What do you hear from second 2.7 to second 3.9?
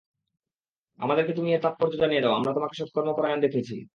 সকর্মপরায়ণ দেখেছি।